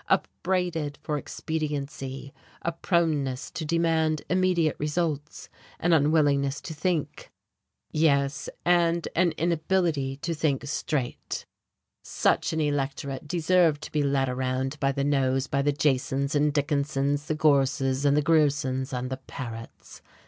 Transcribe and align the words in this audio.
upbraided 0.09 0.97
for 1.03 1.15
expediency, 1.15 2.33
a 2.63 2.71
proneness 2.71 3.51
to 3.51 3.63
demand 3.63 4.23
immediate 4.31 4.75
results, 4.79 5.47
an 5.79 5.93
unwillingness 5.93 6.59
to 6.59 6.73
think, 6.73 7.31
yes, 7.91 8.49
and 8.65 9.07
an 9.15 9.31
inability 9.37 10.17
to 10.17 10.33
think 10.33 10.65
straight. 10.65 11.45
Such 12.01 12.51
an 12.51 12.59
electorate 12.61 13.27
deserved 13.27 13.83
to 13.83 13.91
be 13.91 14.01
led 14.01 14.27
around 14.27 14.79
by 14.79 14.91
the 14.91 15.03
nose 15.03 15.45
by 15.45 15.61
the 15.61 15.71
Jasons 15.71 16.33
and 16.33 16.51
Dickinsons, 16.51 17.27
the 17.27 17.35
Gorses 17.35 18.03
and 18.03 18.17
the 18.17 18.23
Griersons 18.23 18.91
and 18.97 19.11
the 19.11 19.17
Parets. 19.17 20.01